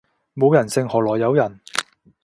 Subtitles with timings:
[0.33, 1.59] 冇人性何來有人